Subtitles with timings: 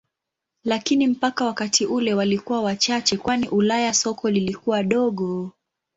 [0.63, 5.51] Lakini mpaka wakati ule walikuwa wachache kwani Ulaya soko lilikuwa dogo.